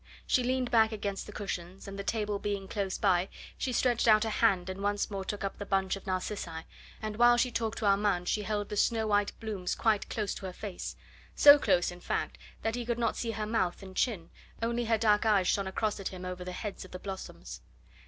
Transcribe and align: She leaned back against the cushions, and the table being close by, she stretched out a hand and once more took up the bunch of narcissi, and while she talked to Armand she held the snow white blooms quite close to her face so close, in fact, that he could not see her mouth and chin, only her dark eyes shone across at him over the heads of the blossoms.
She 0.25 0.43
leaned 0.43 0.71
back 0.71 0.91
against 0.91 1.27
the 1.27 1.31
cushions, 1.31 1.87
and 1.87 1.99
the 1.99 2.03
table 2.03 2.39
being 2.39 2.67
close 2.67 2.97
by, 2.97 3.29
she 3.55 3.71
stretched 3.71 4.07
out 4.07 4.25
a 4.25 4.31
hand 4.31 4.67
and 4.67 4.81
once 4.81 5.11
more 5.11 5.23
took 5.23 5.43
up 5.43 5.59
the 5.59 5.63
bunch 5.67 5.95
of 5.95 6.07
narcissi, 6.07 6.61
and 7.03 7.17
while 7.17 7.37
she 7.37 7.51
talked 7.51 7.77
to 7.77 7.85
Armand 7.85 8.27
she 8.27 8.41
held 8.41 8.69
the 8.69 8.77
snow 8.77 9.05
white 9.05 9.31
blooms 9.39 9.75
quite 9.75 10.09
close 10.09 10.33
to 10.33 10.47
her 10.47 10.53
face 10.53 10.95
so 11.35 11.59
close, 11.59 11.91
in 11.91 11.99
fact, 11.99 12.39
that 12.63 12.73
he 12.73 12.83
could 12.83 12.97
not 12.97 13.15
see 13.15 13.29
her 13.29 13.45
mouth 13.45 13.83
and 13.83 13.95
chin, 13.95 14.31
only 14.59 14.85
her 14.85 14.97
dark 14.97 15.23
eyes 15.23 15.47
shone 15.47 15.67
across 15.67 15.99
at 15.99 16.07
him 16.07 16.25
over 16.25 16.43
the 16.43 16.51
heads 16.51 16.83
of 16.83 16.89
the 16.89 16.97
blossoms. 16.97 17.61